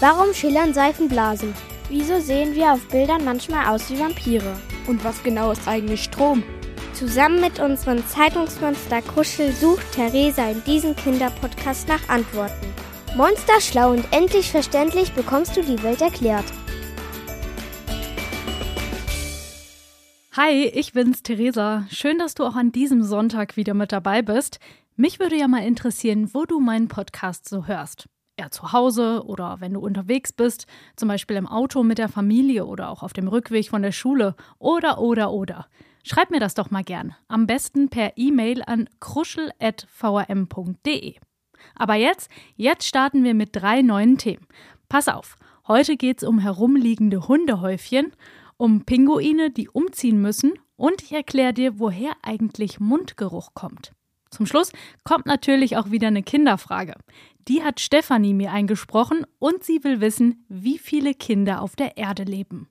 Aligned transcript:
Warum 0.00 0.32
schillern 0.32 0.72
Seifenblasen? 0.72 1.52
Wieso 1.88 2.20
sehen 2.20 2.54
wir 2.54 2.72
auf 2.72 2.86
Bildern 2.86 3.24
manchmal 3.24 3.66
aus 3.66 3.90
wie 3.90 3.98
Vampire? 3.98 4.56
Und 4.86 5.02
was 5.02 5.20
genau 5.24 5.50
ist 5.50 5.66
eigentlich 5.66 6.04
Strom? 6.04 6.44
Zusammen 6.92 7.40
mit 7.40 7.58
unserem 7.58 8.06
Zeitungsmonster 8.06 9.02
Kuschel 9.02 9.50
sucht 9.50 9.90
Theresa 9.90 10.50
in 10.50 10.62
diesem 10.62 10.94
Kinderpodcast 10.94 11.88
nach 11.88 12.08
Antworten. 12.08 12.72
Monster 13.16 13.60
schlau 13.60 13.90
und 13.90 14.04
endlich 14.12 14.52
verständlich 14.52 15.12
bekommst 15.14 15.56
du 15.56 15.62
die 15.62 15.82
Welt 15.82 16.00
erklärt. 16.00 16.46
Hi, 20.36 20.66
ich 20.66 20.92
bin's, 20.92 21.24
Theresa. 21.24 21.88
Schön, 21.90 22.18
dass 22.18 22.34
du 22.34 22.44
auch 22.44 22.54
an 22.54 22.70
diesem 22.70 23.02
Sonntag 23.02 23.56
wieder 23.56 23.74
mit 23.74 23.90
dabei 23.90 24.22
bist. 24.22 24.60
Mich 24.94 25.18
würde 25.18 25.34
ja 25.34 25.48
mal 25.48 25.66
interessieren, 25.66 26.30
wo 26.32 26.44
du 26.44 26.60
meinen 26.60 26.86
Podcast 26.86 27.48
so 27.48 27.66
hörst. 27.66 28.08
Eher 28.38 28.50
zu 28.50 28.72
Hause 28.72 29.24
oder 29.26 29.60
wenn 29.60 29.74
du 29.74 29.80
unterwegs 29.80 30.32
bist, 30.32 30.66
zum 30.96 31.08
Beispiel 31.08 31.36
im 31.36 31.48
Auto 31.48 31.82
mit 31.82 31.98
der 31.98 32.08
Familie 32.08 32.64
oder 32.66 32.88
auch 32.88 33.02
auf 33.02 33.12
dem 33.12 33.26
Rückweg 33.26 33.68
von 33.68 33.82
der 33.82 33.90
Schule 33.92 34.36
oder, 34.58 35.00
oder, 35.00 35.32
oder. 35.32 35.66
Schreib 36.04 36.30
mir 36.30 36.38
das 36.38 36.54
doch 36.54 36.70
mal 36.70 36.84
gern. 36.84 37.16
Am 37.26 37.48
besten 37.48 37.88
per 37.88 38.12
E-Mail 38.16 38.62
an 38.64 38.88
kruschel.vrm.de. 39.00 41.16
Aber 41.74 41.96
jetzt, 41.96 42.30
jetzt 42.54 42.86
starten 42.86 43.24
wir 43.24 43.34
mit 43.34 43.48
drei 43.52 43.82
neuen 43.82 44.18
Themen. 44.18 44.46
Pass 44.88 45.08
auf, 45.08 45.34
heute 45.66 45.96
geht's 45.96 46.22
um 46.22 46.38
herumliegende 46.38 47.26
Hundehäufchen, 47.26 48.12
um 48.56 48.84
Pinguine, 48.84 49.50
die 49.50 49.68
umziehen 49.68 50.22
müssen 50.22 50.52
und 50.76 51.02
ich 51.02 51.10
erkläre 51.12 51.52
dir, 51.52 51.80
woher 51.80 52.12
eigentlich 52.22 52.78
Mundgeruch 52.78 53.54
kommt. 53.54 53.90
Zum 54.30 54.46
Schluss 54.46 54.72
kommt 55.04 55.26
natürlich 55.26 55.76
auch 55.76 55.90
wieder 55.90 56.08
eine 56.08 56.22
Kinderfrage. 56.22 56.94
Die 57.48 57.64
hat 57.64 57.80
Stefanie 57.80 58.34
mir 58.34 58.52
eingesprochen 58.52 59.24
und 59.38 59.64
sie 59.64 59.82
will 59.82 60.02
wissen, 60.02 60.44
wie 60.48 60.78
viele 60.78 61.14
Kinder 61.14 61.62
auf 61.62 61.76
der 61.76 61.96
Erde 61.96 62.24
leben. 62.24 62.68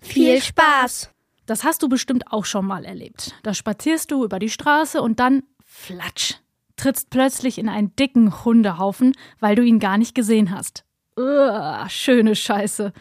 Viel 0.00 0.40
Spaß! 0.40 1.10
Das 1.46 1.64
hast 1.64 1.82
du 1.82 1.88
bestimmt 1.88 2.30
auch 2.30 2.44
schon 2.44 2.64
mal 2.64 2.84
erlebt. 2.84 3.34
Da 3.42 3.54
spazierst 3.54 4.12
du 4.12 4.24
über 4.24 4.38
die 4.38 4.50
Straße 4.50 5.02
und 5.02 5.18
dann 5.18 5.42
flatsch, 5.64 6.36
trittst 6.76 7.10
plötzlich 7.10 7.58
in 7.58 7.68
einen 7.68 7.96
dicken 7.96 8.44
Hundehaufen, 8.44 9.14
weil 9.40 9.56
du 9.56 9.64
ihn 9.64 9.80
gar 9.80 9.98
nicht 9.98 10.14
gesehen 10.14 10.52
hast. 10.52 10.84
Uah, 11.16 11.88
schöne 11.88 12.36
Scheiße. 12.36 12.92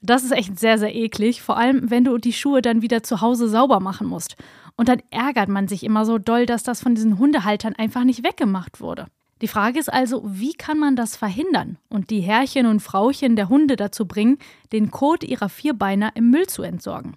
Das 0.00 0.22
ist 0.22 0.30
echt 0.30 0.60
sehr, 0.60 0.78
sehr 0.78 0.94
eklig, 0.94 1.42
vor 1.42 1.56
allem 1.56 1.90
wenn 1.90 2.04
du 2.04 2.18
die 2.18 2.32
Schuhe 2.32 2.62
dann 2.62 2.82
wieder 2.82 3.02
zu 3.02 3.20
Hause 3.20 3.48
sauber 3.48 3.80
machen 3.80 4.06
musst. 4.06 4.36
Und 4.76 4.88
dann 4.88 5.02
ärgert 5.10 5.48
man 5.48 5.66
sich 5.66 5.82
immer 5.82 6.06
so 6.06 6.18
doll, 6.18 6.46
dass 6.46 6.62
das 6.62 6.80
von 6.80 6.94
diesen 6.94 7.18
Hundehaltern 7.18 7.74
einfach 7.74 8.04
nicht 8.04 8.22
weggemacht 8.22 8.80
wurde. 8.80 9.08
Die 9.40 9.48
Frage 9.48 9.78
ist 9.78 9.92
also, 9.92 10.22
wie 10.24 10.52
kann 10.52 10.78
man 10.78 10.96
das 10.96 11.16
verhindern 11.16 11.78
und 11.88 12.10
die 12.10 12.20
Herrchen 12.20 12.66
und 12.66 12.80
Frauchen 12.80 13.36
der 13.36 13.48
Hunde 13.48 13.76
dazu 13.76 14.06
bringen, 14.06 14.38
den 14.72 14.90
Kot 14.90 15.22
ihrer 15.22 15.48
Vierbeiner 15.48 16.16
im 16.16 16.30
Müll 16.30 16.46
zu 16.46 16.62
entsorgen? 16.62 17.16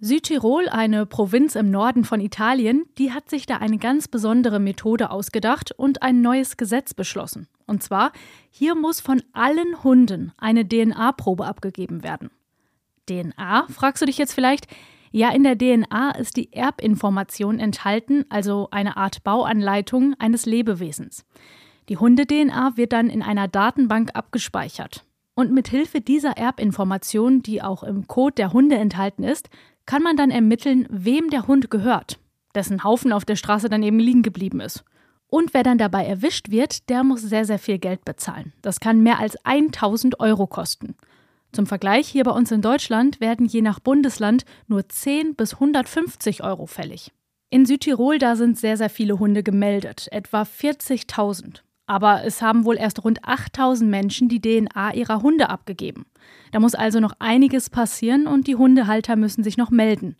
Südtirol, 0.00 0.68
eine 0.68 1.06
Provinz 1.06 1.56
im 1.56 1.72
Norden 1.72 2.04
von 2.04 2.20
Italien, 2.20 2.84
die 2.98 3.12
hat 3.12 3.28
sich 3.28 3.46
da 3.46 3.56
eine 3.56 3.78
ganz 3.78 4.06
besondere 4.06 4.60
Methode 4.60 5.10
ausgedacht 5.10 5.72
und 5.72 6.02
ein 6.02 6.20
neues 6.20 6.56
Gesetz 6.56 6.94
beschlossen. 6.94 7.48
Und 7.66 7.82
zwar, 7.82 8.12
hier 8.50 8.76
muss 8.76 9.00
von 9.00 9.22
allen 9.32 9.82
Hunden 9.82 10.32
eine 10.38 10.66
DNA-Probe 10.66 11.46
abgegeben 11.46 12.04
werden. 12.04 12.30
DNA, 13.08 13.66
fragst 13.68 14.00
du 14.00 14.06
dich 14.06 14.18
jetzt 14.18 14.34
vielleicht? 14.34 14.68
Ja, 15.10 15.30
in 15.30 15.42
der 15.42 15.56
DNA 15.56 16.10
ist 16.12 16.36
die 16.36 16.52
Erbinformation 16.52 17.58
enthalten, 17.58 18.24
also 18.28 18.68
eine 18.70 18.96
Art 18.96 19.24
Bauanleitung 19.24 20.14
eines 20.18 20.46
Lebewesens. 20.46 21.24
Die 21.88 21.96
Hunde-DNA 21.96 22.76
wird 22.76 22.92
dann 22.92 23.08
in 23.08 23.22
einer 23.22 23.48
Datenbank 23.48 24.10
abgespeichert. 24.14 25.04
Und 25.34 25.52
mit 25.52 25.68
Hilfe 25.68 26.00
dieser 26.00 26.32
Erbinformation, 26.36 27.42
die 27.42 27.62
auch 27.62 27.82
im 27.82 28.06
Code 28.06 28.34
der 28.34 28.52
Hunde 28.52 28.76
enthalten 28.76 29.22
ist, 29.22 29.48
kann 29.86 30.02
man 30.02 30.16
dann 30.16 30.30
ermitteln, 30.30 30.86
wem 30.90 31.30
der 31.30 31.46
Hund 31.46 31.70
gehört, 31.70 32.18
dessen 32.54 32.84
Haufen 32.84 33.12
auf 33.12 33.24
der 33.24 33.36
Straße 33.36 33.68
dann 33.70 33.82
eben 33.82 33.98
liegen 33.98 34.22
geblieben 34.22 34.60
ist. 34.60 34.84
Und 35.28 35.54
wer 35.54 35.62
dann 35.62 35.78
dabei 35.78 36.04
erwischt 36.04 36.50
wird, 36.50 36.88
der 36.88 37.04
muss 37.04 37.22
sehr, 37.22 37.44
sehr 37.44 37.58
viel 37.58 37.78
Geld 37.78 38.04
bezahlen. 38.04 38.52
Das 38.62 38.80
kann 38.80 39.02
mehr 39.02 39.18
als 39.18 39.36
1000 39.44 40.20
Euro 40.20 40.46
kosten. 40.46 40.96
Zum 41.52 41.66
Vergleich, 41.66 42.08
hier 42.08 42.24
bei 42.24 42.30
uns 42.30 42.52
in 42.52 42.62
Deutschland 42.62 43.20
werden 43.20 43.46
je 43.46 43.62
nach 43.62 43.80
Bundesland 43.80 44.44
nur 44.66 44.88
10 44.88 45.34
bis 45.34 45.54
150 45.54 46.42
Euro 46.42 46.66
fällig. 46.66 47.12
In 47.50 47.64
Südtirol, 47.64 48.18
da 48.18 48.36
sind 48.36 48.58
sehr, 48.58 48.76
sehr 48.76 48.90
viele 48.90 49.18
Hunde 49.18 49.42
gemeldet, 49.42 50.08
etwa 50.10 50.42
40.000. 50.42 51.62
Aber 51.86 52.22
es 52.24 52.42
haben 52.42 52.66
wohl 52.66 52.76
erst 52.76 53.02
rund 53.02 53.24
8000 53.24 53.90
Menschen 53.90 54.28
die 54.28 54.42
DNA 54.42 54.92
ihrer 54.92 55.22
Hunde 55.22 55.48
abgegeben. 55.48 56.04
Da 56.52 56.60
muss 56.60 56.74
also 56.74 57.00
noch 57.00 57.14
einiges 57.18 57.70
passieren 57.70 58.26
und 58.26 58.46
die 58.46 58.56
Hundehalter 58.56 59.16
müssen 59.16 59.42
sich 59.42 59.56
noch 59.56 59.70
melden. 59.70 60.16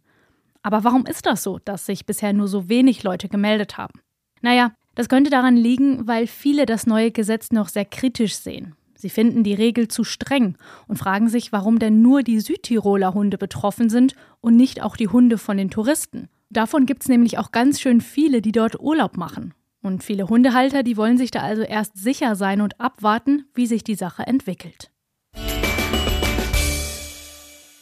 Aber 0.62 0.82
warum 0.84 1.04
ist 1.04 1.26
das 1.26 1.42
so, 1.42 1.58
dass 1.58 1.84
sich 1.84 2.06
bisher 2.06 2.32
nur 2.32 2.48
so 2.48 2.70
wenig 2.70 3.02
Leute 3.02 3.28
gemeldet 3.28 3.76
haben? 3.76 4.00
Naja, 4.40 4.72
das 4.94 5.10
könnte 5.10 5.30
daran 5.30 5.56
liegen, 5.56 6.08
weil 6.08 6.26
viele 6.26 6.64
das 6.64 6.86
neue 6.86 7.10
Gesetz 7.10 7.52
noch 7.52 7.68
sehr 7.68 7.84
kritisch 7.84 8.36
sehen. 8.36 8.74
Sie 9.00 9.10
finden 9.10 9.44
die 9.44 9.54
Regel 9.54 9.86
zu 9.86 10.02
streng 10.02 10.56
und 10.88 10.96
fragen 10.96 11.28
sich, 11.28 11.52
warum 11.52 11.78
denn 11.78 12.02
nur 12.02 12.24
die 12.24 12.40
Südtiroler 12.40 13.14
Hunde 13.14 13.38
betroffen 13.38 13.88
sind 13.90 14.16
und 14.40 14.56
nicht 14.56 14.82
auch 14.82 14.96
die 14.96 15.06
Hunde 15.06 15.38
von 15.38 15.56
den 15.56 15.70
Touristen. 15.70 16.28
Davon 16.50 16.84
gibt 16.84 17.02
es 17.02 17.08
nämlich 17.08 17.38
auch 17.38 17.52
ganz 17.52 17.80
schön 17.80 18.00
viele, 18.00 18.42
die 18.42 18.50
dort 18.50 18.80
Urlaub 18.80 19.16
machen. 19.16 19.54
Und 19.82 20.02
viele 20.02 20.28
Hundehalter, 20.28 20.82
die 20.82 20.96
wollen 20.96 21.16
sich 21.16 21.30
da 21.30 21.42
also 21.42 21.62
erst 21.62 21.96
sicher 21.96 22.34
sein 22.34 22.60
und 22.60 22.80
abwarten, 22.80 23.44
wie 23.54 23.68
sich 23.68 23.84
die 23.84 23.94
Sache 23.94 24.26
entwickelt. 24.26 24.90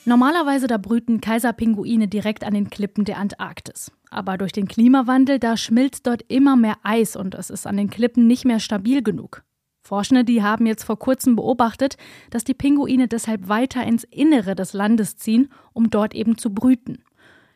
Normalerweise 0.05 0.66
da 0.66 0.76
brüten 0.76 1.22
Kaiserpinguine 1.22 2.09
direkt 2.09 2.44
an 2.44 2.53
den 2.53 2.69
Klippen 2.69 3.06
der 3.06 3.16
Antarktis. 3.16 3.91
Aber 4.10 4.37
durch 4.37 4.53
den 4.53 4.69
Klimawandel, 4.69 5.38
da 5.38 5.56
schmilzt 5.56 6.06
dort 6.06 6.22
immer 6.28 6.56
mehr 6.56 6.76
Eis 6.82 7.16
und 7.16 7.34
es 7.34 7.49
ist 7.49 7.66
an 7.66 7.78
den 7.78 7.88
Klippen 7.88 8.26
nicht 8.26 8.44
mehr 8.44 8.60
stabil 8.60 9.03
genug. 9.03 9.43
Forschende, 9.87 10.25
die 10.25 10.43
haben 10.43 10.67
jetzt 10.67 10.85
vor 10.85 10.99
kurzem 10.99 11.37
beobachtet, 11.37 11.97
dass 12.31 12.45
die 12.45 12.55
Pinguine 12.55 13.09
deshalb 13.09 13.49
weiter 13.49 13.85
ins 13.85 14.05
Innere 14.05 14.55
des 14.55 14.73
Landes 14.73 15.17
ziehen, 15.17 15.49
um 15.73 15.91
dort 15.91 16.15
eben 16.15 16.37
zu 16.37 16.53
brüten. 16.53 17.05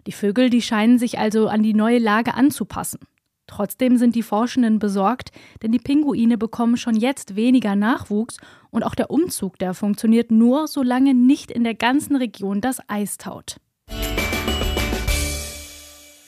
Die 0.06 0.12
Vögel, 0.12 0.48
die 0.48 0.62
scheinen 0.62 0.98
sich 0.98 1.18
also 1.18 1.48
an 1.48 1.62
die 1.62 1.74
neue 1.74 1.98
Lage 1.98 2.34
anzupassen. 2.34 3.00
Trotzdem 3.46 3.96
sind 3.96 4.14
die 4.14 4.22
Forschenden 4.22 4.78
besorgt, 4.78 5.32
denn 5.62 5.72
die 5.72 5.80
Pinguine 5.80 6.38
bekommen 6.38 6.76
schon 6.76 6.94
jetzt 6.94 7.34
weniger 7.34 7.74
Nachwuchs 7.74 8.36
und 8.70 8.84
auch 8.84 8.94
der 8.94 9.10
Umzug, 9.10 9.58
der 9.58 9.74
funktioniert 9.74 10.30
nur, 10.30 10.68
solange 10.68 11.14
nicht 11.14 11.50
in 11.50 11.64
der 11.64 11.74
ganzen 11.74 12.14
Region 12.14 12.60
das 12.60 12.78
Eis 12.88 13.18
taut. 13.18 13.56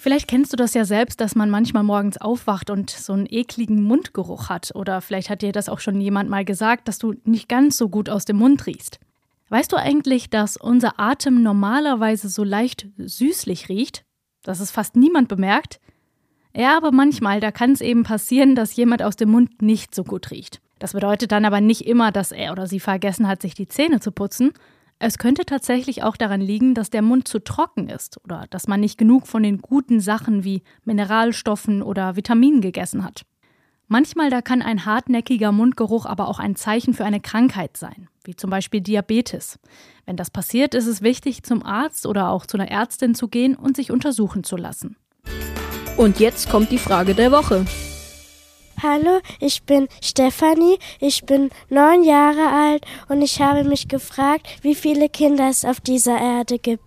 Vielleicht 0.03 0.27
kennst 0.27 0.53
du 0.53 0.57
das 0.57 0.75
ja 0.75 0.85
selbst, 0.85 1.21
dass 1.21 1.37
man 1.37 1.49
manchmal 1.49 1.85
morgens 1.85 2.19
aufwacht 2.19 2.71
und 2.71 2.91
so 2.91 3.13
einen 3.13 3.29
ekligen 3.31 3.85
Mundgeruch 3.85 4.49
hat. 4.49 4.75
Oder 4.75 5.01
vielleicht 5.01 5.31
hat 5.31 5.43
dir 5.43 5.53
das 5.53 5.69
auch 5.69 5.79
schon 5.79 6.01
jemand 6.01 6.29
mal 6.29 6.45
gesagt, 6.45 6.89
dass 6.89 6.99
du 6.99 7.15
nicht 7.23 7.49
ganz 7.49 7.79
so 7.79 7.89
gut 7.89 8.11
aus 8.11 8.25
dem 8.25 8.39
Mund 8.39 8.67
riechst. 8.67 8.99
Weißt 9.51 9.71
du 9.71 9.77
eigentlich, 9.77 10.29
dass 10.29 10.57
unser 10.57 10.99
Atem 10.99 11.45
normalerweise 11.45 12.29
so 12.29 12.43
leicht 12.43 12.89
süßlich 12.97 13.69
riecht? 13.69 14.05
Dass 14.43 14.59
es 14.59 14.73
fast 14.73 14.97
niemand 14.97 15.29
bemerkt? 15.29 15.79
Ja, 16.53 16.77
aber 16.77 16.91
manchmal, 16.91 17.39
da 17.39 17.53
kann 17.53 17.71
es 17.71 17.81
eben 17.81 18.03
passieren, 18.03 18.57
dass 18.57 18.75
jemand 18.75 19.05
aus 19.05 19.15
dem 19.15 19.31
Mund 19.31 19.63
nicht 19.63 19.95
so 19.95 20.03
gut 20.03 20.33
riecht. 20.33 20.61
Das 20.81 20.95
bedeutet 20.95 21.31
dann 21.31 21.45
aber 21.45 21.61
nicht 21.61 21.87
immer, 21.87 22.11
dass 22.11 22.33
er 22.33 22.51
oder 22.51 22.67
sie 22.67 22.81
vergessen 22.81 23.29
hat, 23.29 23.41
sich 23.41 23.55
die 23.55 23.69
Zähne 23.69 24.01
zu 24.01 24.11
putzen. 24.11 24.51
Es 25.05 25.19
könnte 25.19 25.45
tatsächlich 25.45 26.05
auch 26.05 26.17
daran 26.17 26.41
liegen, 26.41 26.77
dass 26.77 26.89
der 26.89 27.03
Mund 27.03 27.27
zu 27.27 27.41
trocken 27.41 27.89
ist 27.89 28.21
oder 28.23 28.47
dass 28.51 28.69
man 28.69 28.79
nicht 28.79 28.99
genug 28.99 29.27
von 29.27 29.43
den 29.43 29.59
guten 29.61 29.99
Sachen 29.99 30.45
wie 30.45 30.63
Mineralstoffen 30.85 31.83
oder 31.83 32.15
Vitaminen 32.15 32.61
gegessen 32.61 33.05
hat. 33.05 33.23
Manchmal 33.89 34.31
da 34.31 34.43
kann 34.43 34.63
ein 34.63 34.87
hartnäckiger 34.87 35.51
Mundgeruch 35.51 36.07
aber 36.07 36.29
auch 36.29 36.39
ein 36.39 36.55
Zeichen 36.55 36.95
für 36.95 37.05
eine 37.05 37.19
Krankheit 37.19 37.77
sein, 37.77 38.07
wie 38.23 38.37
zum 38.37 38.51
Beispiel 38.51 38.81
Diabetes. 38.81 39.59
Wenn 40.07 40.17
das 40.17 40.31
passiert, 40.31 40.73
ist 40.73 40.87
es 40.87 41.03
wichtig, 41.03 41.43
zum 41.43 41.65
Arzt 41.65 42.07
oder 42.07 42.31
auch 42.31 42.47
zu 42.47 42.57
einer 42.57 42.71
Ärztin 42.71 43.17
zu 43.17 43.27
gehen 43.27 43.57
und 43.57 43.75
sich 43.75 43.91
untersuchen 43.91 44.45
zu 44.45 44.57
lassen. 44.57 44.95
Und 45.97 46.21
jetzt 46.21 46.49
kommt 46.49 46.71
die 46.71 46.79
Frage 46.79 47.17
der 47.17 47.33
Woche. 47.33 47.67
Hallo, 48.83 49.21
ich 49.39 49.63
bin 49.63 49.87
Stefanie, 50.03 50.77
ich 50.99 51.25
bin 51.25 51.51
neun 51.71 52.03
Jahre 52.03 52.49
alt 52.53 52.85
und 53.09 53.23
ich 53.23 53.41
habe 53.41 53.63
mich 53.63 53.87
gefragt, 53.87 54.49
wie 54.63 54.75
viele 54.75 55.09
Kinder 55.09 55.49
es 55.49 55.65
auf 55.65 55.81
dieser 55.81 56.19
Erde 56.21 56.59
gibt. 56.59 56.83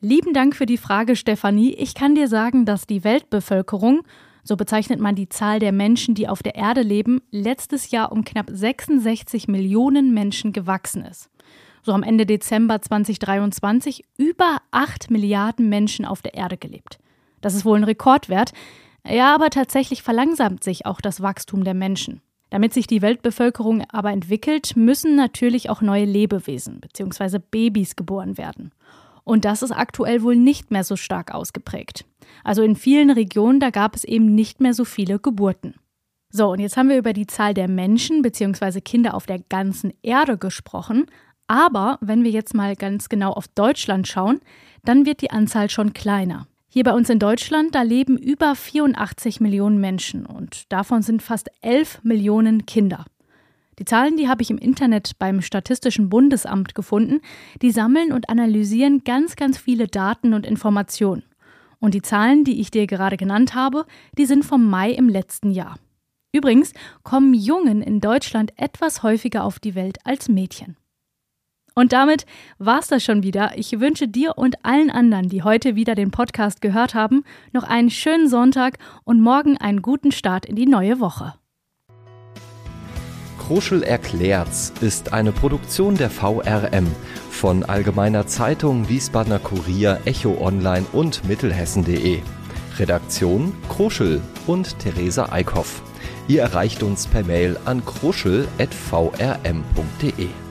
Lieben 0.00 0.34
Dank 0.34 0.56
für 0.56 0.66
die 0.66 0.78
Frage, 0.78 1.14
Stefanie. 1.14 1.74
Ich 1.74 1.94
kann 1.94 2.16
dir 2.16 2.26
sagen, 2.26 2.64
dass 2.64 2.88
die 2.88 3.04
Weltbevölkerung, 3.04 4.02
so 4.42 4.56
bezeichnet 4.56 4.98
man 4.98 5.14
die 5.14 5.28
Zahl 5.28 5.60
der 5.60 5.70
Menschen, 5.70 6.16
die 6.16 6.26
auf 6.26 6.42
der 6.42 6.56
Erde 6.56 6.82
leben, 6.82 7.20
letztes 7.30 7.92
Jahr 7.92 8.10
um 8.10 8.24
knapp 8.24 8.50
66 8.50 9.46
Millionen 9.46 10.12
Menschen 10.12 10.52
gewachsen 10.52 11.04
ist. 11.04 11.30
So 11.84 11.92
haben 11.92 12.02
Ende 12.02 12.26
Dezember 12.26 12.82
2023 12.82 14.02
über 14.16 14.56
8 14.72 15.12
Milliarden 15.12 15.68
Menschen 15.68 16.04
auf 16.04 16.20
der 16.20 16.34
Erde 16.34 16.56
gelebt. 16.56 16.98
Das 17.40 17.54
ist 17.54 17.64
wohl 17.64 17.76
ein 17.76 17.84
Rekordwert. 17.84 18.52
Ja, 19.08 19.34
aber 19.34 19.50
tatsächlich 19.50 20.02
verlangsamt 20.02 20.62
sich 20.62 20.84
auch 20.84 21.00
das 21.00 21.22
Wachstum 21.22 21.64
der 21.64 21.74
Menschen. 21.74 22.20
Damit 22.50 22.72
sich 22.74 22.86
die 22.86 23.02
Weltbevölkerung 23.02 23.84
aber 23.90 24.10
entwickelt, 24.10 24.76
müssen 24.76 25.16
natürlich 25.16 25.70
auch 25.70 25.80
neue 25.82 26.04
Lebewesen 26.04 26.80
bzw. 26.80 27.38
Babys 27.38 27.96
geboren 27.96 28.38
werden. 28.38 28.72
Und 29.24 29.44
das 29.44 29.62
ist 29.62 29.72
aktuell 29.72 30.22
wohl 30.22 30.36
nicht 30.36 30.70
mehr 30.70 30.84
so 30.84 30.96
stark 30.96 31.34
ausgeprägt. 31.34 32.06
Also 32.44 32.62
in 32.62 32.76
vielen 32.76 33.10
Regionen, 33.10 33.60
da 33.60 33.70
gab 33.70 33.94
es 33.94 34.04
eben 34.04 34.34
nicht 34.34 34.60
mehr 34.60 34.72
so 34.72 34.84
viele 34.84 35.18
Geburten. 35.18 35.74
So, 36.30 36.50
und 36.52 36.60
jetzt 36.60 36.76
haben 36.76 36.88
wir 36.88 36.98
über 36.98 37.12
die 37.12 37.26
Zahl 37.26 37.54
der 37.54 37.68
Menschen 37.68 38.22
bzw. 38.22 38.80
Kinder 38.80 39.14
auf 39.14 39.26
der 39.26 39.38
ganzen 39.38 39.92
Erde 40.02 40.38
gesprochen. 40.38 41.06
Aber 41.46 41.98
wenn 42.02 42.24
wir 42.24 42.30
jetzt 42.30 42.54
mal 42.54 42.76
ganz 42.76 43.08
genau 43.08 43.32
auf 43.32 43.48
Deutschland 43.48 44.08
schauen, 44.08 44.40
dann 44.84 45.06
wird 45.06 45.22
die 45.22 45.30
Anzahl 45.30 45.70
schon 45.70 45.94
kleiner. 45.94 46.46
Hier 46.70 46.84
bei 46.84 46.92
uns 46.92 47.08
in 47.08 47.18
Deutschland, 47.18 47.74
da 47.74 47.80
leben 47.80 48.18
über 48.18 48.54
84 48.54 49.40
Millionen 49.40 49.80
Menschen 49.80 50.26
und 50.26 50.70
davon 50.70 51.00
sind 51.00 51.22
fast 51.22 51.48
11 51.62 52.00
Millionen 52.02 52.66
Kinder. 52.66 53.06
Die 53.78 53.86
Zahlen, 53.86 54.18
die 54.18 54.28
habe 54.28 54.42
ich 54.42 54.50
im 54.50 54.58
Internet 54.58 55.12
beim 55.18 55.40
Statistischen 55.40 56.10
Bundesamt 56.10 56.74
gefunden. 56.74 57.20
Die 57.62 57.70
sammeln 57.70 58.12
und 58.12 58.28
analysieren 58.28 59.02
ganz, 59.02 59.34
ganz 59.34 59.56
viele 59.56 59.86
Daten 59.86 60.34
und 60.34 60.44
Informationen. 60.44 61.22
Und 61.80 61.94
die 61.94 62.02
Zahlen, 62.02 62.44
die 62.44 62.60
ich 62.60 62.70
dir 62.70 62.86
gerade 62.86 63.16
genannt 63.16 63.54
habe, 63.54 63.86
die 64.18 64.26
sind 64.26 64.44
vom 64.44 64.68
Mai 64.68 64.90
im 64.90 65.08
letzten 65.08 65.50
Jahr. 65.50 65.78
Übrigens 66.32 66.74
kommen 67.02 67.32
Jungen 67.32 67.80
in 67.80 68.00
Deutschland 68.00 68.52
etwas 68.56 69.02
häufiger 69.02 69.44
auf 69.44 69.58
die 69.58 69.74
Welt 69.74 69.98
als 70.04 70.28
Mädchen. 70.28 70.76
Und 71.78 71.92
damit 71.92 72.26
war's 72.58 72.88
das 72.88 73.04
schon 73.04 73.22
wieder. 73.22 73.52
Ich 73.54 73.78
wünsche 73.78 74.08
dir 74.08 74.36
und 74.36 74.64
allen 74.64 74.90
anderen, 74.90 75.28
die 75.28 75.44
heute 75.44 75.76
wieder 75.76 75.94
den 75.94 76.10
Podcast 76.10 76.60
gehört 76.60 76.96
haben, 76.96 77.22
noch 77.52 77.62
einen 77.62 77.88
schönen 77.88 78.28
Sonntag 78.28 78.78
und 79.04 79.20
morgen 79.20 79.56
einen 79.58 79.80
guten 79.80 80.10
Start 80.10 80.44
in 80.44 80.56
die 80.56 80.66
neue 80.66 80.98
Woche. 80.98 81.34
Kruschel 83.38 83.84
erklärt's 83.84 84.72
ist 84.80 85.12
eine 85.12 85.30
Produktion 85.30 85.96
der 85.96 86.10
VRM 86.10 86.88
von 87.30 87.62
Allgemeiner 87.62 88.26
Zeitung, 88.26 88.88
Wiesbadener 88.88 89.38
Kurier, 89.38 90.00
Echo 90.04 90.36
Online 90.40 90.84
und 90.92 91.28
Mittelhessen.de. 91.28 92.18
Redaktion 92.76 93.54
Kruschel 93.68 94.20
und 94.48 94.80
Theresa 94.80 95.30
Eickhoff. 95.30 95.80
Ihr 96.26 96.42
erreicht 96.42 96.82
uns 96.82 97.06
per 97.06 97.22
Mail 97.22 97.56
an 97.66 97.84
kruschel.vrm.de. 97.84 100.47